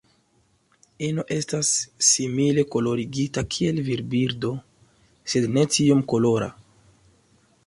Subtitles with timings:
[1.07, 1.69] Ino estas
[2.07, 4.55] simile kolorigita kiel virbirdo,
[5.35, 6.51] sed ne tiom kolora.